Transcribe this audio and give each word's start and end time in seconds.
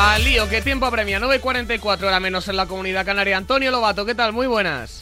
Al 0.00 0.22
lío, 0.22 0.48
que 0.48 0.62
tiempo 0.62 0.86
apremia, 0.86 1.18
9.44 1.18 2.04
hora 2.04 2.20
menos 2.20 2.46
en 2.46 2.56
la 2.56 2.66
comunidad 2.66 3.04
canaria. 3.04 3.36
Antonio 3.36 3.72
Lobato, 3.72 4.06
¿qué 4.06 4.14
tal? 4.14 4.32
Muy 4.32 4.46
buenas. 4.46 4.97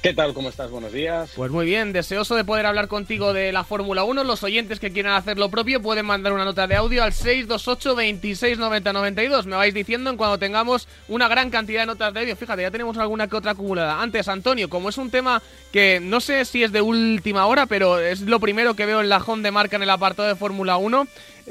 ¿Qué 0.00 0.14
tal? 0.14 0.32
¿Cómo 0.32 0.48
estás? 0.48 0.70
Buenos 0.70 0.92
días. 0.92 1.32
Pues 1.34 1.50
muy 1.50 1.66
bien, 1.66 1.92
deseoso 1.92 2.36
de 2.36 2.44
poder 2.44 2.66
hablar 2.66 2.86
contigo 2.86 3.32
de 3.32 3.50
la 3.50 3.64
Fórmula 3.64 4.04
1. 4.04 4.22
Los 4.22 4.44
oyentes 4.44 4.78
que 4.78 4.92
quieran 4.92 5.14
hacer 5.14 5.38
lo 5.38 5.50
propio 5.50 5.82
pueden 5.82 6.06
mandar 6.06 6.32
una 6.32 6.44
nota 6.44 6.68
de 6.68 6.76
audio 6.76 7.02
al 7.02 7.12
628 7.12 7.96
26 7.96 8.58
92. 8.58 9.46
Me 9.46 9.56
vais 9.56 9.74
diciendo 9.74 10.10
en 10.10 10.16
cuando 10.16 10.38
tengamos 10.38 10.86
una 11.08 11.26
gran 11.26 11.50
cantidad 11.50 11.80
de 11.80 11.86
notas 11.86 12.14
de 12.14 12.20
audio. 12.20 12.36
Fíjate, 12.36 12.62
ya 12.62 12.70
tenemos 12.70 12.96
alguna 12.96 13.26
que 13.26 13.34
otra 13.34 13.50
acumulada. 13.50 14.00
Antes, 14.00 14.28
Antonio, 14.28 14.70
como 14.70 14.88
es 14.88 14.98
un 14.98 15.10
tema 15.10 15.42
que 15.72 15.98
no 16.00 16.20
sé 16.20 16.44
si 16.44 16.62
es 16.62 16.70
de 16.70 16.80
última 16.80 17.46
hora, 17.46 17.66
pero 17.66 17.98
es 17.98 18.20
lo 18.20 18.38
primero 18.38 18.74
que 18.74 18.86
veo 18.86 19.00
en 19.00 19.08
la 19.08 19.18
home 19.18 19.42
de 19.42 19.50
marca 19.50 19.74
en 19.74 19.82
el 19.82 19.90
apartado 19.90 20.28
de 20.28 20.36
Fórmula 20.36 20.76
1, 20.76 21.08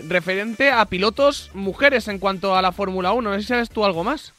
referente 0.08 0.72
a 0.72 0.86
pilotos 0.86 1.52
mujeres 1.54 2.08
en 2.08 2.18
cuanto 2.18 2.56
a 2.56 2.62
la 2.62 2.72
Fórmula 2.72 3.12
1. 3.12 3.30
No 3.30 3.36
sé 3.36 3.42
si 3.42 3.48
sabes 3.50 3.70
tú 3.70 3.84
algo 3.84 4.06
más. 4.06 4.34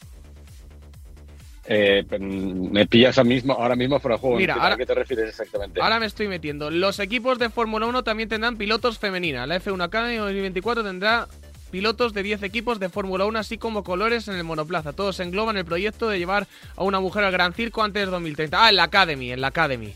Eh, 1.71 2.03
me 2.19 2.87
pillas 2.87 3.15
ahora 3.19 3.29
mismo, 3.29 3.53
ahora 3.53 3.75
mismo 3.75 3.99
fuera 3.99 4.15
de 4.15 4.21
juego. 4.21 4.37
Mira, 4.37 4.55
¿A 4.55 4.63
ahora- 4.63 4.75
qué 4.77 4.87
te 4.87 4.95
refieres 4.95 5.29
exactamente? 5.29 5.79
Ahora 5.79 5.99
me 5.99 6.07
estoy 6.07 6.27
metiendo. 6.27 6.71
Los 6.71 6.99
equipos 6.99 7.37
de 7.37 7.51
Fórmula 7.51 7.85
1 7.85 8.03
también 8.03 8.27
tendrán 8.27 8.57
pilotos 8.57 8.97
femeninas. 8.97 9.47
La 9.47 9.55
F1 9.57 9.83
Academy 9.83 10.15
2024 10.17 10.83
tendrá 10.83 11.27
pilotos 11.69 12.15
de 12.15 12.23
10 12.23 12.41
equipos 12.41 12.79
de 12.79 12.89
Fórmula 12.89 13.25
1, 13.25 13.37
así 13.37 13.59
como 13.59 13.83
colores 13.83 14.27
en 14.27 14.35
el 14.35 14.43
monoplaza. 14.43 14.93
Todos 14.93 15.19
engloban 15.19 15.57
el 15.57 15.65
proyecto 15.65 16.09
de 16.09 16.17
llevar 16.17 16.47
a 16.75 16.83
una 16.83 16.99
mujer 16.99 17.23
al 17.23 17.31
Gran 17.31 17.53
Circo 17.53 17.83
antes 17.83 18.03
de 18.03 18.11
2030. 18.11 18.65
Ah, 18.65 18.69
en 18.71 18.75
la 18.75 18.83
Academy, 18.85 19.31
en 19.31 19.41
la 19.41 19.47
Academy. 19.49 19.93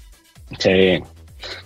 Sí. 0.59 1.01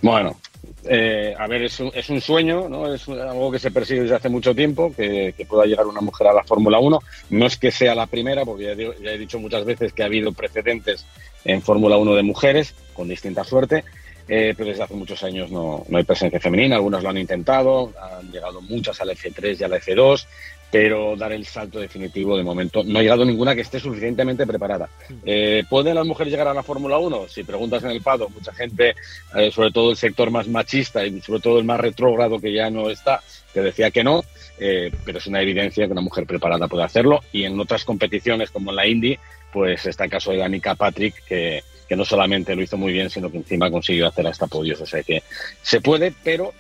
Bueno, 0.02 0.40
eh, 0.86 1.36
a 1.38 1.48
ver, 1.48 1.64
es 1.64 1.80
un, 1.80 1.92
es 1.94 2.10
un 2.10 2.22
sueño, 2.22 2.70
¿no? 2.70 2.94
Es 2.94 3.08
algo 3.10 3.52
que 3.52 3.60
se 3.60 3.72
persigue 3.72 4.02
desde 4.02 4.16
hace 4.16 4.30
mucho 4.30 4.54
tiempo, 4.56 4.94
que, 4.96 5.34
pueda 5.48 5.66
llegar 5.66 5.88
una 5.88 6.02
mujer 6.02 6.28
a 6.28 6.34
la 6.34 6.44
Fórmula 6.44 6.80
1. 6.80 7.00
No 7.32 7.46
es 7.46 7.58
que 7.58 7.72
sea 7.72 7.96
la 7.96 8.06
primera, 8.06 8.46
porque 8.46 8.96
ya 9.02 9.12
he 9.12 9.18
dicho 9.18 9.40
muchas 9.40 9.66
veces 9.66 9.94
que 9.94 10.04
ha 10.04 10.06
habido 10.06 10.32
precedentes 10.32 11.06
en 11.44 11.62
Fórmula 11.62 11.98
1 11.98 12.16
de 12.16 12.24
mujeres, 12.24 12.74
con 12.94 13.08
distinta 13.08 13.44
suerte, 13.44 13.84
eh, 14.28 14.54
pero 14.56 14.70
desde 14.70 14.84
hace 14.84 14.94
muchos 14.94 15.24
años 15.24 15.50
no, 15.52 15.86
no 15.88 15.98
hay 15.98 16.04
presencia 16.04 16.40
femenina. 16.40 16.76
Algunas 16.76 17.04
lo 17.04 17.10
han 17.10 17.18
intentado, 17.18 17.94
han 18.00 18.32
llegado 18.32 18.62
muchas 18.62 19.00
a 19.02 19.06
la 19.06 19.14
F3 19.14 19.60
y 19.60 19.64
a 19.64 19.68
la 19.68 19.80
F2, 19.80 20.26
pero 20.72 21.16
dar 21.16 21.32
el 21.32 21.46
salto 21.46 21.80
definitivo 21.80 22.38
de 22.38 22.44
momento 22.44 22.84
no 22.84 23.00
ha 23.00 23.02
llegado 23.02 23.24
ninguna 23.24 23.56
que 23.56 23.62
esté 23.62 23.80
suficientemente 23.80 24.46
preparada. 24.46 24.90
Eh, 25.26 25.64
¿Pueden 25.70 25.96
las 25.96 26.06
mujeres 26.06 26.32
llegar 26.32 26.48
a 26.48 26.54
la 26.54 26.64
Fórmula 26.64 26.98
1? 26.98 27.28
Si 27.30 27.44
preguntas 27.44 27.84
en 27.84 27.92
el 27.92 28.02
Pado, 28.02 28.30
mucha 28.30 28.54
gente, 28.54 28.96
eh, 29.36 29.52
sobre 29.52 29.72
todo 29.72 29.92
el 29.92 29.98
sector 29.98 30.30
más 30.30 30.48
machista 30.48 31.06
y 31.06 31.22
sobre 31.22 31.40
todo 31.40 31.60
el 31.60 31.66
más 31.66 31.80
retrógrado 31.80 32.40
que 32.40 32.54
ya 32.54 32.70
no 32.70 32.90
está, 32.90 33.22
te 33.54 33.62
decía 33.62 33.92
que 33.92 34.04
no, 34.04 34.24
eh, 34.60 34.92
pero 35.06 35.20
es 35.20 35.28
una 35.28 35.42
evidencia 35.42 35.86
que 35.86 35.92
una 35.92 36.02
mujer 36.02 36.26
preparada 36.26 36.68
puede 36.68 36.84
hacerlo 36.84 37.22
y 37.32 37.44
en 37.44 37.60
otras 37.60 37.86
competiciones 37.86 38.52
como 38.52 38.72
en 38.72 38.76
la 38.76 38.88
Indy, 38.88 39.18
pues 39.54 39.86
está 39.86 40.04
el 40.04 40.12
caso 40.12 40.32
de 40.32 40.38
Danica 40.38 40.76
Patrick 40.76 41.24
que, 41.26 41.64
que 41.88 41.96
no 41.96 42.04
solamente 42.04 42.56
lo 42.56 42.62
hizo 42.62 42.78
muy 42.78 42.92
bien, 42.92 43.10
sino 43.10 43.32
que 43.32 43.38
encima 43.38 43.72
consiguió 43.72 44.08
hacer 44.08 44.28
hasta 44.28 44.48
podios. 44.48 44.82
O 44.82 44.86
sea 44.86 45.02
que 45.04 45.24
se 45.62 45.82
puede, 45.82 46.14
pero 46.24 46.54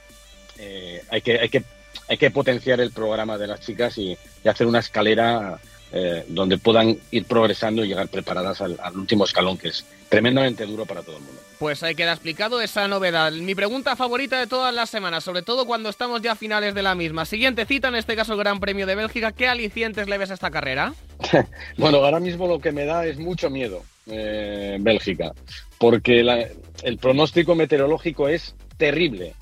eh, 0.60 1.02
hay, 1.10 1.22
que, 1.22 1.40
hay, 1.40 1.50
que, 1.50 1.64
hay 2.08 2.18
que 2.18 2.32
potenciar 2.32 2.80
el 2.82 2.92
programa 2.92 3.38
de 3.38 3.48
las 3.48 3.62
chicas 3.62 3.98
y, 3.98 4.18
y 4.44 4.48
hacer 4.50 4.68
una 4.68 4.80
escalera 4.80 5.60
eh, 5.92 6.26
donde 6.28 6.58
puedan 6.58 6.98
ir 7.12 7.26
progresando 7.26 7.84
y 7.84 7.88
llegar 7.88 8.10
preparadas 8.10 8.60
al, 8.62 8.78
al 8.82 8.98
último 8.98 9.24
escalón, 9.24 9.58
que 9.58 9.70
es 9.70 9.86
tremendamente 10.10 10.66
duro 10.66 10.86
para 10.86 11.02
todo 11.02 11.18
el 11.18 11.24
mundo. 11.24 11.42
Pues 11.60 11.82
ahí 11.82 11.96
queda 11.96 12.12
explicado 12.14 12.62
esa 12.62 12.88
novedad. 12.88 13.32
Mi 13.32 13.56
pregunta 13.56 13.96
favorita 13.96 14.38
de 14.40 14.48
todas 14.48 14.74
las 14.74 14.90
semanas, 14.90 15.24
sobre 15.24 15.42
todo 15.42 15.66
cuando 15.66 15.90
estamos 15.90 16.22
ya 16.22 16.34
a 16.34 16.36
finales 16.36 16.76
de 16.76 16.84
la 16.84 16.94
misma. 16.94 17.26
Siguiente 17.26 17.66
cita, 17.66 17.88
en 17.88 17.96
este 17.96 18.16
caso 18.16 18.34
el 18.34 18.40
Gran 18.40 18.60
Premio 18.60 18.86
de 18.86 18.96
Bélgica. 18.96 19.32
¿Qué 19.32 19.48
alicientes 19.48 20.08
le 20.08 20.18
ves 20.18 20.30
a 20.32 20.34
esta 20.36 20.52
carrera? 20.52 20.94
Bueno, 21.78 21.98
ahora 22.04 22.20
mismo 22.20 22.48
lo 22.48 22.60
que 22.60 22.72
me 22.72 22.86
da 22.86 23.06
es 23.06 23.18
mucho 23.18 23.50
miedo 23.50 23.84
eh, 24.08 24.78
Bélgica, 24.80 25.32
porque 25.78 26.22
la- 26.24 26.46
el 26.84 26.98
pronóstico 26.98 27.56
meteorológico 27.56 28.28
es 28.30 28.56
terrible, 28.78 29.34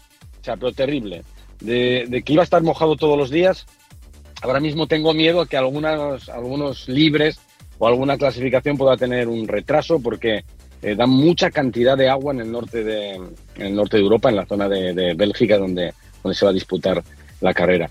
o 0.42 0.44
sea, 0.46 0.56
pero 0.58 0.72
terrible. 0.72 1.24
De, 1.66 2.24
que 2.24 2.34
iba 2.34 2.44
a 2.44 2.46
estar 2.46 2.62
mojado 2.62 2.96
todos 2.96 3.18
los 3.18 3.30
días, 3.30 3.66
ahora 4.42 4.60
mismo 4.60 4.88
tengo 4.88 5.14
miedo 5.14 5.42
a 5.42 5.48
que 5.48 5.58
algunas, 5.58 6.30
algunos 6.30 6.88
libres 6.88 7.40
o 7.80 7.88
alguna 7.88 8.18
clasificación 8.18 8.78
pueda 8.78 8.96
tener 8.98 9.28
un 9.28 9.48
retraso, 9.48 10.00
porque 10.00 10.44
eh, 10.82 10.96
dan 10.96 11.10
mucha 11.10 11.50
cantidad 11.50 11.98
de 11.98 12.08
agua 12.08 12.34
en 12.34 12.42
el 12.42 12.52
norte 12.52 12.84
de, 12.84 13.16
en 13.16 13.32
el 13.58 13.76
norte 13.76 13.98
de 13.98 14.04
Europa, 14.04 14.30
en 14.30 14.36
la 14.36 14.46
zona 14.46 14.70
de, 14.70 14.94
de 14.94 15.14
Bélgica, 15.16 15.58
donde, 15.58 15.94
donde 16.24 16.38
se 16.38 16.46
va 16.46 16.52
a 16.52 16.54
disputar 16.54 17.04
la 17.42 17.54
carrera. 17.54 17.90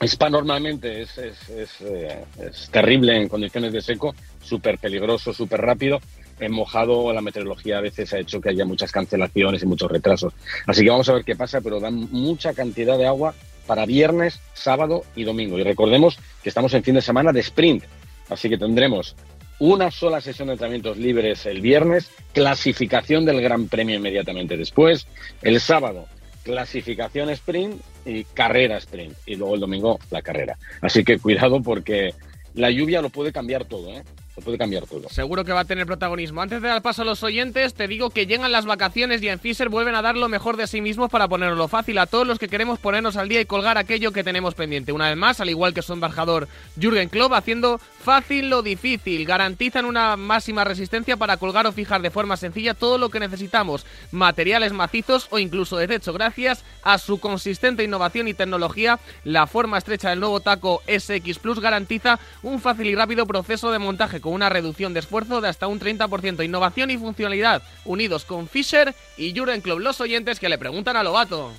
Spa 0.00 0.30
normalmente 0.30 1.02
es, 1.02 1.18
es, 1.18 1.48
es, 1.50 1.80
eh, 1.82 2.24
es 2.40 2.70
terrible 2.70 3.16
en 3.16 3.28
condiciones 3.28 3.72
de 3.72 3.82
seco, 3.82 4.14
súper 4.42 4.78
peligroso, 4.78 5.34
súper 5.34 5.60
rápido. 5.60 6.00
En 6.40 6.52
mojado 6.52 7.12
la 7.12 7.20
meteorología 7.20 7.78
a 7.78 7.82
veces 7.82 8.12
ha 8.12 8.18
hecho 8.18 8.40
que 8.40 8.48
haya 8.48 8.64
muchas 8.64 8.90
cancelaciones 8.90 9.62
y 9.62 9.66
muchos 9.66 9.90
retrasos. 9.90 10.32
Así 10.66 10.82
que 10.82 10.90
vamos 10.90 11.08
a 11.08 11.14
ver 11.14 11.24
qué 11.24 11.36
pasa, 11.36 11.60
pero 11.60 11.80
dan 11.80 12.08
mucha 12.10 12.54
cantidad 12.54 12.98
de 12.98 13.06
agua 13.06 13.34
para 13.66 13.86
viernes, 13.86 14.40
sábado 14.54 15.04
y 15.14 15.24
domingo. 15.24 15.58
Y 15.58 15.62
recordemos 15.62 16.18
que 16.42 16.48
estamos 16.48 16.74
en 16.74 16.82
fin 16.82 16.94
de 16.94 17.02
semana 17.02 17.32
de 17.32 17.40
sprint, 17.40 17.84
así 18.28 18.48
que 18.48 18.58
tendremos 18.58 19.14
una 19.58 19.90
sola 19.90 20.20
sesión 20.22 20.48
de 20.48 20.54
entrenamientos 20.54 20.96
libres 20.96 21.44
el 21.44 21.60
viernes, 21.60 22.10
clasificación 22.32 23.26
del 23.26 23.42
Gran 23.42 23.68
Premio 23.68 23.96
inmediatamente 23.96 24.56
después, 24.56 25.06
el 25.42 25.60
sábado 25.60 26.06
clasificación 26.42 27.30
sprint 27.30 27.80
y 28.04 28.24
carrera 28.24 28.78
sprint 28.78 29.16
y 29.26 29.36
luego 29.36 29.54
el 29.54 29.60
domingo 29.60 29.98
la 30.10 30.22
carrera. 30.22 30.56
Así 30.80 31.04
que 31.04 31.18
cuidado 31.18 31.62
porque 31.62 32.14
la 32.54 32.70
lluvia 32.70 33.02
lo 33.02 33.10
puede 33.10 33.32
cambiar 33.32 33.64
todo, 33.64 33.90
¿eh? 33.90 34.02
Lo 34.36 34.42
puede 34.42 34.58
cambiar 34.58 34.86
todo. 34.86 35.08
Seguro 35.08 35.44
que 35.44 35.52
va 35.52 35.60
a 35.60 35.64
tener 35.64 35.86
protagonismo. 35.86 36.40
Antes 36.40 36.62
de 36.62 36.68
dar 36.68 36.82
paso 36.82 37.02
a 37.02 37.04
los 37.04 37.22
oyentes, 37.24 37.74
te 37.74 37.88
digo 37.88 38.10
que 38.10 38.26
llegan 38.26 38.52
las 38.52 38.64
vacaciones 38.64 39.22
y 39.22 39.28
en 39.28 39.40
Fisher 39.40 39.68
vuelven 39.68 39.96
a 39.96 40.02
dar 40.02 40.16
lo 40.16 40.28
mejor 40.28 40.56
de 40.56 40.68
sí 40.68 40.80
mismos 40.80 41.10
para 41.10 41.26
ponerlo 41.26 41.66
fácil 41.66 41.98
a 41.98 42.06
todos 42.06 42.26
los 42.26 42.38
que 42.38 42.48
queremos 42.48 42.78
ponernos 42.78 43.16
al 43.16 43.28
día 43.28 43.40
y 43.40 43.44
colgar 43.44 43.76
aquello 43.76 44.12
que 44.12 44.22
tenemos 44.22 44.54
pendiente. 44.54 44.92
Una 44.92 45.08
vez 45.08 45.16
más, 45.16 45.40
al 45.40 45.50
igual 45.50 45.74
que 45.74 45.82
su 45.82 45.92
embajador 45.92 46.46
Jürgen 46.80 47.08
Klopp, 47.08 47.32
haciendo 47.32 47.78
fácil 47.78 48.50
lo 48.50 48.62
difícil. 48.62 49.26
Garantizan 49.26 49.84
una 49.84 50.16
máxima 50.16 50.62
resistencia 50.62 51.16
para 51.16 51.36
colgar 51.36 51.66
o 51.66 51.72
fijar 51.72 52.00
de 52.00 52.10
forma 52.10 52.36
sencilla 52.36 52.74
todo 52.74 52.98
lo 52.98 53.10
que 53.10 53.18
necesitamos. 53.18 53.84
Materiales 54.12 54.72
macizos 54.72 55.26
o 55.30 55.40
incluso 55.40 55.76
de 55.76 55.88
techo. 55.88 56.12
Gracias 56.12 56.64
a 56.84 56.98
su 56.98 57.18
consistente 57.18 57.82
innovación 57.82 58.28
y 58.28 58.34
tecnología, 58.34 59.00
la 59.24 59.48
forma 59.48 59.78
estrecha 59.78 60.10
del 60.10 60.20
nuevo 60.20 60.40
taco 60.40 60.82
SX 60.86 61.38
Plus 61.40 61.60
garantiza 61.60 62.20
un 62.42 62.60
fácil 62.60 62.86
y 62.86 62.94
rápido 62.94 63.26
proceso 63.26 63.72
de 63.72 63.78
montaje 63.78 64.19
con 64.20 64.32
una 64.32 64.48
reducción 64.48 64.92
de 64.94 65.00
esfuerzo 65.00 65.40
de 65.40 65.48
hasta 65.48 65.66
un 65.66 65.80
30%. 65.80 66.44
Innovación 66.44 66.90
y 66.90 66.96
funcionalidad 66.98 67.62
unidos 67.84 68.24
con 68.24 68.48
Fisher 68.48 68.94
y 69.16 69.36
Jurgen 69.36 69.60
Klopp, 69.60 69.80
los 69.80 70.00
oyentes 70.00 70.38
que 70.40 70.48
le 70.48 70.58
preguntan 70.58 70.96
a 70.96 71.02
Lobato. 71.02 71.50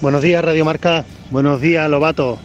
Buenos 0.00 0.22
días, 0.22 0.44
Radio 0.44 0.64
Marca. 0.64 1.04
Buenos 1.30 1.60
días, 1.60 1.88
Lobato. 1.90 2.38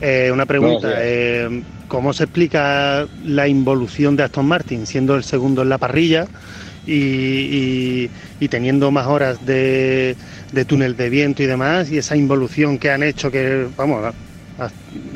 Eh, 0.00 0.30
una 0.32 0.46
pregunta. 0.46 0.88
Eh, 0.98 1.62
¿Cómo 1.88 2.12
se 2.12 2.24
explica 2.24 3.06
la 3.24 3.46
involución 3.46 4.16
de 4.16 4.24
Aston 4.24 4.46
Martin 4.46 4.86
siendo 4.86 5.14
el 5.14 5.22
segundo 5.24 5.62
en 5.62 5.68
la 5.68 5.78
parrilla 5.78 6.26
y, 6.86 6.92
y- 6.94 8.10
y 8.40 8.48
teniendo 8.48 8.90
más 8.90 9.06
horas 9.06 9.44
de, 9.46 10.16
de 10.52 10.64
túnel 10.64 10.96
de 10.96 11.08
viento 11.10 11.42
y 11.42 11.46
demás? 11.46 11.90
Y 11.90 11.98
esa 11.98 12.16
involución 12.16 12.78
que 12.78 12.90
han 12.90 13.02
hecho 13.02 13.30
que, 13.30 13.66
vamos, 13.76 14.12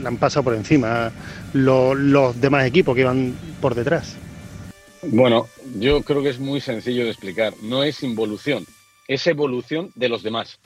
han 0.04 0.16
pasado 0.16 0.44
por 0.44 0.54
encima 0.54 1.12
lo- 1.52 1.94
los 1.94 2.40
demás 2.40 2.66
equipos 2.66 2.94
que 2.94 3.02
iban 3.02 3.34
por 3.60 3.74
detrás. 3.74 4.16
Bueno, 5.02 5.46
yo 5.78 6.02
creo 6.02 6.22
que 6.22 6.30
es 6.30 6.40
muy 6.40 6.60
sencillo 6.60 7.04
de 7.04 7.10
explicar. 7.10 7.54
No 7.62 7.82
es 7.84 8.02
involución, 8.02 8.64
es 9.06 9.26
evolución 9.26 9.90
de 9.94 10.08
los 10.08 10.22
demás. 10.22 10.58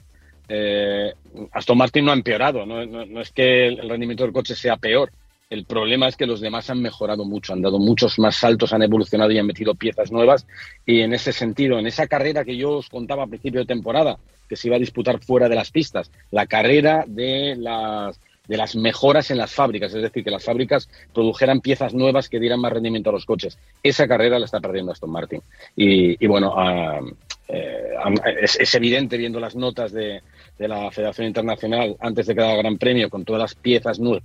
Eh, 0.49 1.13
Aston 1.53 1.79
Martin 1.79 2.05
no 2.05 2.11
ha 2.11 2.15
empeorado, 2.15 2.67
no, 2.67 2.85
no- 2.87 3.07
no 3.07 3.21
es 3.21 3.31
que 3.31 3.69
el 3.69 3.89
rendimiento 3.89 4.25
del 4.25 4.33
coche 4.33 4.55
sea 4.55 4.77
peor. 4.77 5.11
El 5.51 5.67
problema 5.67 6.09
es 6.09 6.17
que 6.17 6.25
los 6.27 6.41
demás 6.41 6.71
han 6.71 6.81
mejorado 6.81 7.27
mucho, 7.27 7.53
han 7.53 7.61
dado 7.61 7.79
muchos 7.79 8.19
más 8.19 8.37
saltos, 8.37 8.73
han 8.73 8.83
evolucionado 8.83 9.31
y 9.33 9.39
han 9.39 9.47
metido 9.47 9.75
piezas 9.75 10.11
nuevas. 10.11 10.47
Y 10.87 11.03
en 11.03 11.13
ese 11.13 11.31
sentido, 11.31 11.79
en 11.79 11.87
esa 11.87 12.07
carrera 12.07 12.43
que 12.43 12.57
yo 12.57 12.79
os 12.79 12.89
contaba 12.89 13.25
a 13.25 13.27
principio 13.27 13.61
de 13.61 13.67
temporada, 13.67 14.17
que 14.49 14.57
se 14.57 14.69
iba 14.69 14.77
a 14.77 14.81
disputar 14.81 15.23
fuera 15.23 15.51
de 15.51 15.55
las 15.57 15.71
pistas, 15.71 16.11
la 16.31 16.47
carrera 16.47 17.05
de 17.07 17.55
las, 17.59 18.19
de 18.47 18.57
las 18.57 18.75
mejoras 18.77 19.31
en 19.31 19.39
las 19.39 19.53
fábricas, 19.53 19.95
es 19.95 20.03
decir, 20.03 20.25
que 20.25 20.31
las 20.31 20.45
fábricas 20.45 20.89
produjeran 21.15 21.61
piezas 21.61 21.95
nuevas 21.95 22.29
que 22.29 22.41
dieran 22.41 22.61
más 22.61 22.73
rendimiento 22.73 23.11
a 23.11 23.13
los 23.13 23.25
coches. 23.25 23.59
Esa 23.83 24.09
carrera 24.09 24.39
la 24.39 24.47
está 24.47 24.61
perdiendo 24.61 24.93
Aston 24.93 25.11
Martin. 25.11 25.43
Y, 25.77 26.23
y 26.23 26.27
bueno, 26.27 26.55
ah, 26.57 27.01
eh, 27.49 27.95
es, 28.41 28.75
evidente 28.75 29.17
viendo 29.17 29.39
las 29.39 29.55
notas 29.55 29.93
de, 29.93 30.23
la 30.59 30.91
Federación 30.91 31.27
Internacional 31.27 31.97
antes 32.01 32.27
de 32.27 32.35
cada 32.35 32.57
Gran 32.57 32.79
Premio, 32.79 33.11
con 33.11 33.25
todas 33.25 33.43
las 33.43 33.55
piezas 33.55 33.99
nuevas 33.99 34.25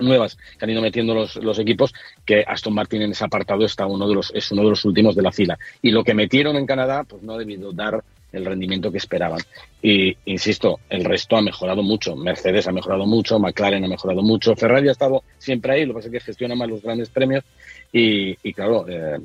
nuevas 0.00 0.36
que 0.36 0.64
han 0.64 0.70
ido 0.70 0.80
metiendo 0.80 1.12
los, 1.12 1.34
los 1.36 1.58
equipos, 1.58 1.92
que 2.24 2.44
Aston 2.46 2.72
Martin 2.72 3.02
en 3.02 3.10
ese 3.10 3.24
apartado 3.24 3.64
está 3.64 3.84
uno 3.86 4.06
de 4.06 4.14
los, 4.14 4.30
es 4.32 4.52
uno 4.52 4.62
de 4.62 4.70
los 4.70 4.84
últimos 4.84 5.16
de 5.16 5.22
la 5.22 5.32
fila. 5.32 5.58
Y 5.82 5.90
lo 5.90 6.04
que 6.04 6.14
metieron 6.14 6.54
en 6.54 6.66
Canadá, 6.66 7.02
pues 7.02 7.20
no 7.24 7.32
ha 7.32 7.38
debido 7.38 7.72
dar 7.72 8.04
el 8.32 8.44
rendimiento 8.44 8.90
que 8.92 8.98
esperaban. 8.98 9.40
Y 9.82 10.16
insisto, 10.26 10.80
el 10.90 11.04
resto 11.04 11.36
ha 11.36 11.42
mejorado 11.42 11.82
mucho. 11.82 12.16
Mercedes 12.16 12.66
ha 12.68 12.72
mejorado 12.72 13.06
mucho, 13.06 13.38
McLaren 13.38 13.84
ha 13.84 13.88
mejorado 13.88 14.22
mucho, 14.22 14.54
Ferrari 14.56 14.88
ha 14.88 14.92
estado 14.92 15.22
siempre 15.38 15.72
ahí, 15.72 15.86
lo 15.86 15.94
que 15.94 15.98
pasa 15.98 16.08
es 16.08 16.12
que 16.12 16.20
gestiona 16.20 16.54
más 16.54 16.68
los 16.68 16.82
grandes 16.82 17.08
premios 17.08 17.44
y, 17.92 18.34
claro, 18.52 18.86
eh, 18.88 19.18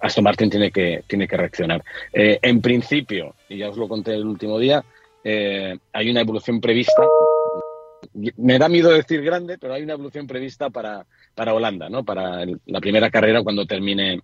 Aston 0.00 0.24
Martin 0.24 0.50
tiene 0.50 0.70
que, 0.70 1.04
tiene 1.06 1.26
que 1.26 1.36
reaccionar. 1.36 1.82
Eh, 2.12 2.38
en 2.42 2.60
principio, 2.60 3.34
y 3.48 3.58
ya 3.58 3.70
os 3.70 3.76
lo 3.76 3.88
conté 3.88 4.14
el 4.14 4.26
último 4.26 4.58
día, 4.58 4.84
eh, 5.24 5.78
hay 5.92 6.10
una 6.10 6.20
evolución 6.20 6.60
prevista. 6.60 7.02
Me 8.36 8.58
da 8.58 8.68
miedo 8.68 8.90
decir 8.90 9.22
grande, 9.22 9.56
pero 9.58 9.74
hay 9.74 9.82
una 9.84 9.94
evolución 9.94 10.26
prevista 10.26 10.68
para, 10.68 11.06
para 11.34 11.54
Holanda, 11.54 11.88
¿no? 11.88 12.04
Para 12.04 12.44
la 12.66 12.80
primera 12.80 13.10
carrera 13.10 13.42
cuando 13.42 13.64
termine, 13.64 14.20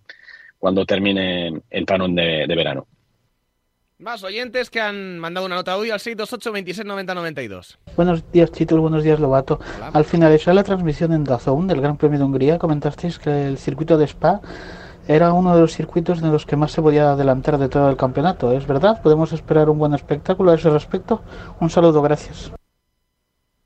cuando 0.59 0.85
termine 0.85 1.63
el 1.71 1.87
panón 1.87 2.15
de 2.15 2.47
verano. 2.49 2.87
Más 4.01 4.23
oyentes 4.23 4.71
que 4.71 4.81
han 4.81 5.19
mandado 5.19 5.45
una 5.45 5.57
nota 5.57 5.77
hoy 5.77 5.91
al 5.91 5.99
628 5.99 6.53
26 6.53 6.87
92. 6.87 7.79
Buenos 7.97 8.31
días, 8.31 8.53
Chito, 8.53 8.81
buenos 8.81 9.03
días, 9.03 9.19
Lobato. 9.19 9.59
Al 9.93 10.05
finalizar 10.05 10.55
la 10.55 10.63
transmisión 10.63 11.13
en 11.13 11.25
Dazón 11.25 11.67
del 11.67 11.81
Gran 11.81 11.97
Premio 11.97 12.17
de 12.17 12.25
Hungría, 12.25 12.59
comentasteis 12.59 13.19
que 13.19 13.49
el 13.49 13.59
circuito 13.59 13.99
de 13.99 14.05
Spa 14.05 14.41
era 15.09 15.33
uno 15.33 15.53
de 15.53 15.63
los 15.63 15.73
circuitos 15.73 16.23
en 16.23 16.31
los 16.31 16.47
que 16.47 16.55
más 16.55 16.71
se 16.71 16.81
podía 16.81 17.11
adelantar 17.11 17.59
de 17.59 17.69
todo 17.69 17.91
el 17.91 17.97
campeonato. 17.97 18.53
¿Es 18.53 18.69
verdad? 18.69 19.03
¿Podemos 19.03 19.33
esperar 19.33 19.69
un 19.69 19.81
buen 19.81 19.95
espectáculo 19.95 20.53
a 20.53 20.55
ese 20.55 20.71
respecto? 20.71 21.25
Un 21.59 21.69
saludo, 21.69 22.01
gracias. 22.01 22.53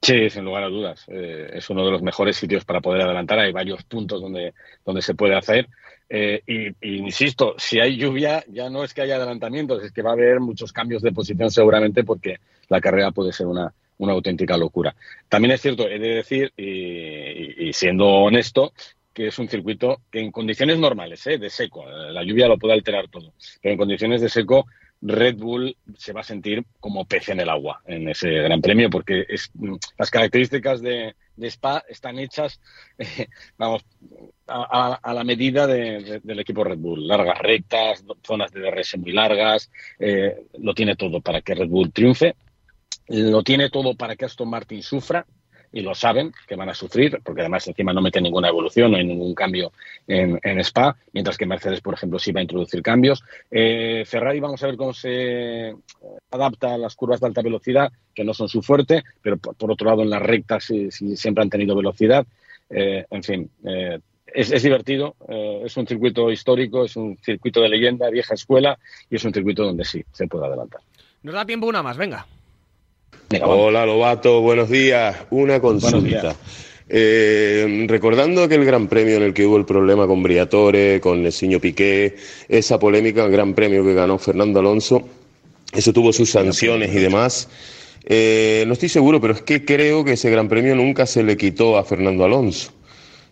Sí, 0.01 0.31
sin 0.31 0.47
lugar 0.47 0.65
a 0.65 0.69
dudas. 0.69 1.05
Eh, 1.09 1.51
es 1.53 1.69
uno 1.69 1.85
de 1.85 1.91
los 1.91 2.01
mejores 2.01 2.39
sitios 2.39 2.65
para 2.65 2.81
poder 2.81 3.03
adelantar. 3.03 3.39
Hay 3.39 3.53
varios 3.53 3.85
puntos 3.85 4.23
donde, 4.23 4.55
donde 4.83 5.03
se 5.03 5.15
puede 5.15 5.37
hacer. 5.37 5.69
Eh, 6.15 6.43
y, 6.47 6.97
insisto, 6.99 7.55
si 7.57 7.81
hay 7.81 7.97
lluvia, 7.97 8.45
ya 8.47 8.69
no 8.69 8.85
es 8.85 8.93
que 8.93 9.01
haya 9.01 9.17
adelantamientos, 9.17 9.83
es 9.83 9.93
que 9.93 10.03
va 10.03 10.11
a 10.11 10.13
haber 10.13 10.41
muchos 10.41 10.71
cambios 10.71 11.01
de 11.01 11.11
posición 11.11 11.51
seguramente 11.51 12.05
porque 12.05 12.37
la 12.69 12.83
carrera 12.83 13.13
puede 13.13 13.33
ser 13.33 13.47
una, 13.47 13.73
una 13.97 14.13
auténtica 14.13 14.59
locura. 14.59 14.95
También 15.31 15.53
es 15.53 15.63
cierto, 15.63 15.89
he 15.89 15.99
de 15.99 16.17
decir, 16.17 16.53
y, 16.55 17.73
siendo 17.73 18.07
honesto, 18.07 18.75
que 19.15 19.29
es 19.29 19.39
un 19.39 19.49
circuito 19.49 20.03
que 20.11 20.21
en 20.21 20.31
condiciones 20.31 20.79
normales, 20.79 21.27
¿eh? 21.29 21.39
de 21.39 21.49
seco, 21.49 21.87
la 21.87 22.23
lluvia 22.23 22.47
lo 22.47 22.59
puede 22.59 22.75
alterar 22.75 23.09
todo, 23.09 23.33
pero 23.63 23.73
en 23.73 23.79
condiciones 23.79 24.21
de 24.21 24.29
seco 24.29 24.67
Red 25.01 25.37
Bull 25.37 25.77
se 25.97 26.13
va 26.13 26.21
a 26.21 26.25
sentir 26.25 26.63
como 26.79 27.07
pez 27.07 27.31
en 27.31 27.41
el 27.41 27.49
agua 27.49 27.81
en 27.87 28.09
ese 28.09 28.31
Gran 28.31 28.61
Premio 28.61 28.91
porque 28.91 29.25
es, 29.29 29.51
las 29.99 30.11
características 30.11 30.83
de, 30.83 31.15
Spa 31.41 31.85
están 31.89 32.19
hechas, 32.19 32.61
eh, 32.99 33.29
vamos, 33.57 33.85
a, 34.47 35.13
la 35.15 35.25
medida 35.25 35.67
del 35.67 36.39
equipo 36.39 36.65
Red 36.65 36.79
Bull. 36.79 37.07
Largas 37.07 37.39
rectas, 37.39 38.05
zonas 38.23 38.53
de 38.53 38.61
DRS 38.61 38.99
muy 38.99 39.13
largas, 39.13 39.71
eh, 39.99 40.47
lo 40.59 40.75
tiene 40.75 40.97
todo 40.97 41.21
para 41.21 41.41
que 41.41 41.55
Red 41.55 41.69
Bull 41.69 41.93
triunfe, 41.93 42.37
lo 43.09 43.43
tiene 43.43 43.71
todo 43.71 43.95
para 43.95 44.17
que 44.17 44.25
Aston 44.25 44.49
Martin 44.49 44.83
sufra, 44.83 45.27
y 45.73 45.81
lo 45.81 45.95
saben 45.95 46.33
que 46.47 46.55
van 46.55 46.69
a 46.69 46.75
sufrir, 46.75 47.21
porque 47.25 47.41
además 47.41 47.67
encima 47.67 47.93
no 47.93 48.03
mete 48.03 48.21
ninguna 48.21 48.49
evolución, 48.49 48.93
no 48.93 48.99
hay 48.99 49.05
ningún 49.05 49.35
cambio 49.35 49.73
en, 50.07 50.39
Spa, 50.61 50.97
mientras 51.13 51.39
que 51.39 51.47
Mercedes, 51.47 51.81
por 51.81 51.95
ejemplo, 51.95 52.19
sí 52.19 52.31
va 52.33 52.41
a 52.41 52.43
introducir 52.43 52.83
cambios. 52.83 53.25
Eh, 53.51 54.05
Ferrari, 54.07 54.41
vamos 54.41 54.63
a 54.63 54.67
ver 54.67 54.77
cómo 54.77 54.93
se 54.93 55.75
adapta 56.31 56.75
a 56.75 56.79
las 56.79 56.95
curvas 56.95 57.21
de 57.21 57.27
alta 57.27 57.43
velocidad, 57.43 57.91
que 58.15 58.25
no 58.25 58.35
son 58.35 58.49
su 58.49 58.63
fuerte, 58.63 59.03
pero 59.23 59.39
por, 59.39 59.71
otro 59.71 59.89
lado 59.89 60.03
en 60.03 60.11
las 60.11 60.23
rectas 60.23 60.65
sí, 60.65 60.91
siempre 60.91 61.43
han 61.43 61.51
tenido 61.51 61.75
velocidad. 61.75 62.27
Eh, 62.69 63.07
en 63.11 63.23
fin, 63.23 63.51
eh, 63.65 63.99
es, 64.27 64.63
divertido, 64.63 65.17
es 65.29 65.77
un 65.77 65.87
circuito 65.87 66.31
histórico, 66.31 66.85
es 66.85 66.97
un 66.97 67.19
circuito 67.19 67.61
de 67.61 67.69
leyenda, 67.69 68.09
vieja 68.11 68.35
escuela, 68.35 68.79
y 69.11 69.17
es 69.17 69.25
un 69.25 69.33
circuito 69.33 69.65
donde 69.65 69.85
sí 69.85 70.03
se 70.13 70.27
puede 70.27 70.47
adelantar. 70.47 70.81
Nos 71.23 71.35
da 71.35 71.45
tiempo 71.45 71.67
una 71.67 71.83
más, 71.83 71.97
venga. 71.97 72.27
Hola 73.41 73.87
Lobato, 73.87 74.43
buenos 74.43 74.69
días. 74.69 75.17
Una 75.31 75.61
consulta. 75.61 76.37
Eh, 76.89 77.87
recordando 77.89 78.43
aquel 78.43 78.65
gran 78.65 78.89
premio 78.89 79.17
en 79.17 79.23
el 79.23 79.33
que 79.33 79.47
hubo 79.47 79.57
el 79.57 79.65
problema 79.65 80.07
con 80.07 80.23
Briatore, 80.23 81.01
con 81.01 81.23
Nesiño 81.23 81.59
Piqué, 81.59 82.17
esa 82.49 82.79
polémica, 82.79 83.25
el 83.25 83.33
gran 83.33 83.55
premio 83.55 83.83
que 83.85 83.95
ganó 83.95 84.19
Fernando 84.19 84.61
Alonso, 84.61 85.09
eso 85.73 85.93
tuvo 85.95 86.13
sus 86.13 86.29
sanciones 86.31 86.95
y 86.95 86.99
demás. 86.99 87.49
Eh, 88.05 88.65
no 88.67 88.75
estoy 88.75 88.91
seguro, 88.91 89.21
pero 89.21 89.33
es 89.33 89.41
que 89.41 89.65
creo 89.65 90.05
que 90.05 90.13
ese 90.13 90.29
gran 90.31 90.49
premio 90.49 90.75
nunca 90.75 91.07
se 91.07 91.23
le 91.23 91.39
quitó 91.39 91.79
a 91.79 91.85
Fernando 91.85 92.25
Alonso. 92.25 92.73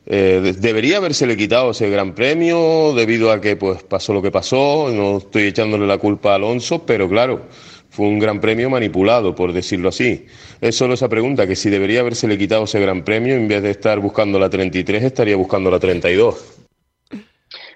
Eh, 0.06 0.54
debería 0.58 0.96
habérsele 0.96 1.36
quitado 1.36 1.72
ese 1.72 1.90
gran 1.90 2.14
premio 2.14 2.94
debido 2.94 3.30
a 3.30 3.40
que 3.40 3.56
pues 3.56 3.82
pasó 3.82 4.14
lo 4.14 4.22
que 4.22 4.30
pasó. 4.30 4.90
No 4.90 5.18
estoy 5.18 5.42
echándole 5.42 5.86
la 5.86 5.98
culpa 5.98 6.32
a 6.32 6.34
Alonso, 6.36 6.86
pero 6.86 7.06
claro, 7.06 7.42
fue 7.90 8.06
un 8.06 8.18
gran 8.18 8.40
premio 8.40 8.70
manipulado, 8.70 9.34
por 9.34 9.52
decirlo 9.52 9.88
así. 9.88 10.26
Es 10.60 10.76
solo 10.76 10.94
esa 10.94 11.08
pregunta, 11.08 11.46
que 11.46 11.56
si 11.56 11.70
debería 11.70 12.00
habérsele 12.00 12.38
quitado 12.38 12.64
ese 12.64 12.80
gran 12.80 13.04
premio, 13.04 13.34
en 13.34 13.48
vez 13.48 13.62
de 13.62 13.70
estar 13.70 13.98
buscando 13.98 14.38
la 14.38 14.48
33, 14.48 15.02
estaría 15.02 15.36
buscando 15.36 15.70
la 15.70 15.78
32. 15.78 16.60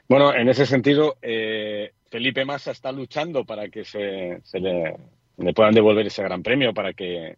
Bueno, 0.08 0.34
en 0.34 0.48
ese 0.48 0.66
sentido, 0.66 1.16
eh, 1.20 1.92
Felipe 2.10 2.44
Massa 2.44 2.70
está 2.70 2.92
luchando 2.92 3.44
para 3.44 3.68
que 3.68 3.84
se, 3.84 4.40
le, 4.52 5.52
puedan 5.52 5.74
devolver 5.74 6.06
ese 6.06 6.22
gran 6.22 6.42
premio, 6.42 6.72
para 6.72 6.92
que, 6.92 7.36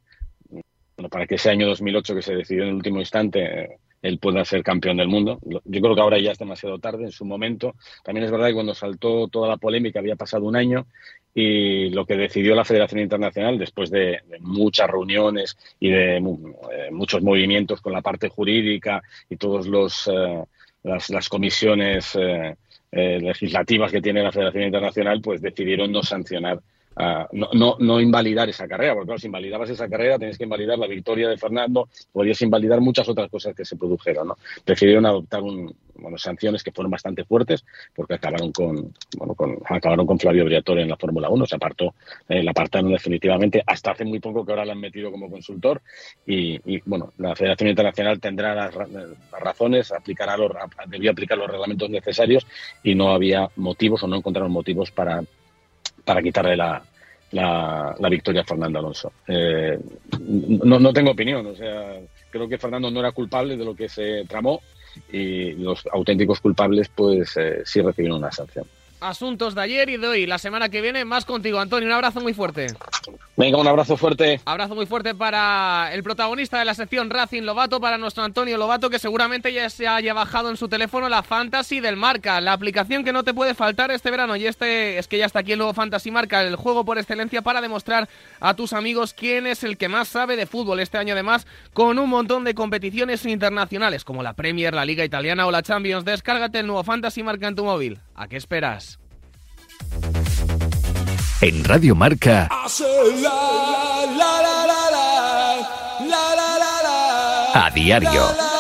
para 1.11 1.27
que 1.27 1.37
ese 1.37 1.51
año 1.51 1.67
2008 1.67 2.15
que 2.15 2.23
se 2.23 2.35
decidió 2.35 2.65
en 2.65 2.69
el 2.71 2.75
último 2.75 3.01
instante 3.01 3.79
él 4.03 4.19
pueda 4.19 4.45
ser 4.45 4.63
campeón 4.63 4.99
del 4.99 5.09
mundo. 5.09 5.39
Yo 5.43 5.81
creo 5.81 5.95
que 5.95 6.01
ahora 6.01 6.19
ya 6.19 6.33
es 6.33 6.39
demasiado 6.39 6.79
tarde 6.79 7.05
en 7.05 7.13
su 7.13 7.25
momento. 7.25 7.75
También 8.05 8.25
es 8.25 8.31
verdad 8.31 8.49
que 8.49 8.55
cuando 8.55 8.75
saltó 8.75 9.29
toda 9.29 9.49
la 9.49 9.57
polémica 9.57 9.99
había 9.99 10.17
pasado 10.17 10.45
un 10.45 10.57
año 10.57 10.87
y 11.39 11.91
lo 11.91 12.07
que 12.07 12.17
decidió 12.17 12.55
la 12.55 12.65
Federación 12.65 13.03
Internacional 13.03 13.59
después 13.59 13.91
de, 13.91 14.23
muchas 14.41 14.89
reuniones 14.89 15.59
y 15.79 15.91
de 15.91 16.17
eh, 16.17 16.91
muchos 16.91 17.23
movimientos 17.23 17.83
con 17.83 17.93
la 17.93 18.01
parte 18.01 18.31
jurídica 18.31 19.03
y 19.29 19.37
todos 19.37 19.67
los 19.67 20.11
eh, 20.11 20.43
las, 20.83 21.29
comisiones 21.29 22.17
eh, 22.19 22.57
legislativas 22.91 23.93
que 23.93 24.01
tiene 24.01 24.23
la 24.23 24.33
Federación 24.33 24.65
Internacional 24.65 25.21
pues 25.21 25.43
decidieron 25.43 25.93
no 25.93 26.03
sancionar 26.03 26.59
no, 26.97 27.49
no, 27.53 27.77
no, 27.79 28.01
invalidar 28.01 28.49
esa 28.49 28.67
carrera, 28.67 28.95
porque 28.95 29.07
claro, 29.07 29.19
si 29.19 29.27
invalidabas 29.27 29.71
esa 29.71 29.89
carrera 29.89 30.19
tienes 30.19 30.39
que 30.39 30.45
invalidar 30.45 30.79
la 30.79 30.87
victoria 30.87 31.29
de 31.29 31.37
Fernando, 31.37 31.89
podrías 32.13 32.41
invalidar 32.41 32.81
muchas 32.81 33.09
otras 33.09 33.31
cosas 33.31 33.55
que 33.55 33.65
se 33.65 33.77
produjeron, 33.77 34.29
¿no? 34.29 34.37
Decidieron 34.65 35.05
adoptar 35.05 35.43
un, 35.43 35.75
sanciones 36.17 36.63
que 36.63 36.73
fueron 36.73 36.91
bastante 36.91 37.25
fuertes 37.25 37.65
porque 37.95 38.15
acabaron 38.15 38.53
con, 38.53 38.95
bueno, 39.17 39.35
con, 39.35 39.59
acabaron 39.67 40.07
con 40.07 40.19
Flavio 40.19 40.45
Briatore 40.45 40.83
en 40.83 40.89
la 40.89 40.97
Fórmula 40.97 41.29
1, 41.29 41.47
se 41.47 41.57
apartó, 41.57 41.95
eh, 42.29 42.43
la 42.43 42.53
apartaron 42.53 42.91
definitivamente, 42.91 43.63
hasta 43.67 43.93
hace 43.93 44.05
muy 44.05 44.21
poco 44.21 44.45
que 44.45 44.53
ahora 44.53 44.65
la 44.65 44.73
han 44.73 44.81
metido 44.81 45.11
como 45.11 45.31
consultor 45.31 45.83
y, 46.27 46.81
bueno, 46.89 47.13
la 47.19 47.35
Federación 47.35 47.71
Internacional 47.71 48.21
tendrá 48.21 48.55
las, 48.55 48.75
razones, 49.39 49.93
aplicará 49.93 50.37
los, 50.37 50.51
debió 50.89 51.11
aplicar 51.11 51.39
los 51.39 51.51
reglamentos 51.51 51.91
necesarios 51.91 52.47
y 52.83 52.95
no 52.95 53.11
había 53.11 53.51
motivos 53.57 54.03
o 54.03 54.07
no 54.07 54.17
encontraron 54.17 54.51
motivos 54.51 54.91
para 54.91 55.23
para 56.07 56.23
quitarle 56.23 56.57
la, 56.57 56.83
la, 57.33 58.09
victoria 58.09 58.43
a 58.43 58.45
Fernando 58.45 58.79
Alonso. 58.79 59.13
Eh, 59.27 59.79
no, 60.21 60.79
no 60.79 60.93
tengo 60.93 61.11
opinión, 61.11 61.45
o 61.45 61.55
sea, 61.55 62.01
creo 62.31 62.49
que 62.49 62.57
Fernando 62.57 62.91
no 62.91 63.01
era 63.01 63.13
culpable 63.13 63.57
de 63.57 63.65
lo 63.65 63.75
que 63.75 63.89
se 63.89 64.25
tramó 64.27 64.63
y 65.13 65.53
los 65.53 65.87
auténticos 65.93 66.41
culpables 66.41 66.89
pues 66.89 67.37
eh, 67.37 67.63
sí 67.67 67.83
recibieron 67.83 68.19
una 68.19 68.33
sanción 68.33 68.65
asuntos 69.01 69.55
de 69.55 69.63
ayer 69.63 69.89
y 69.89 69.97
de 69.97 70.07
hoy. 70.07 70.27
La 70.27 70.39
semana 70.39 70.69
que 70.69 70.81
viene 70.81 71.05
más 71.05 71.25
contigo, 71.25 71.59
Antonio. 71.59 71.89
Un 71.89 71.95
abrazo 71.95 72.21
muy 72.21 72.35
fuerte. 72.35 72.69
Venga, 73.37 73.59
un 73.59 73.67
abrazo 73.67 73.99
fuerte. 73.99 74.41
Abrazo 74.47 74.75
muy 74.75 74.87
fuerte 74.87 75.15
para 75.15 75.91
el 75.93 76.03
protagonista 76.03 76.59
de 76.59 76.65
la 76.65 76.75
sección 76.75 77.11
Racing 77.11 77.43
Lobato, 77.43 77.81
para 77.81 77.99
nuestro 77.99 78.25
Antonio 78.25 78.57
Lobato, 78.57 78.89
que 78.89 78.99
seguramente 78.99 79.53
ya 79.53 79.69
se 79.69 79.87
haya 79.87 80.15
bajado 80.15 80.49
en 80.49 80.57
su 80.57 80.69
teléfono 80.69 81.09
la 81.11 81.23
Fantasy 81.23 81.81
del 81.81 81.97
Marca, 81.97 82.41
la 82.41 82.55
aplicación 82.55 83.05
que 83.05 83.13
no 83.13 83.25
te 83.25 83.35
puede 83.35 83.55
faltar 83.55 83.91
este 83.91 84.11
verano. 84.11 84.37
Y 84.37 84.47
este 84.47 84.99
es 84.99 85.07
que 85.07 85.19
ya 85.19 85.27
está 85.27 85.41
aquí 85.41 85.53
el 85.53 85.59
nuevo 85.59 85.75
Fantasy 85.75 86.11
Marca, 86.11 86.43
el 86.43 86.57
juego 86.57 86.87
por 86.87 86.97
excelencia 86.97 87.43
para 87.43 87.61
demostrar 87.61 88.09
a 88.41 88.55
tus 88.55 88.73
amigos 88.73 89.13
quién 89.13 89.47
es 89.47 89.65
el 89.65 89.77
que 89.77 89.89
más 89.89 90.09
sabe 90.09 90.37
de 90.37 90.47
fútbol 90.47 90.81
este 90.81 90.97
año, 90.97 91.13
además, 91.13 91.47
con 91.75 91.99
un 91.99 92.09
montón 92.09 92.45
de 92.45 92.55
competiciones 92.55 93.27
internacionales 93.27 94.05
como 94.05 94.23
la 94.23 94.33
Premier, 94.33 94.73
la 94.73 94.87
Liga 94.87 95.05
Italiana 95.05 95.47
o 95.47 95.51
la 95.51 95.63
Champions. 95.63 96.07
Descárgate 96.07 96.61
el 96.61 96.67
nuevo 96.67 96.85
Fantasy 96.85 97.23
Marca 97.23 97.49
en 97.49 97.55
tu 97.55 97.65
móvil. 97.65 98.01
¿A 98.19 98.29
qué 98.29 98.39
esperas? 98.39 98.99
En 101.43 101.63
Radio 101.65 101.95
Marca. 101.95 102.49
A 107.55 107.71
diario. 107.75 108.56